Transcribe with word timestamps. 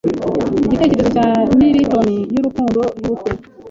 Igitekerezo 0.67 1.09
cya 1.15 1.27
Milton 1.57 2.07
cyurukundo 2.31 2.79
rwubukwe 2.97 3.31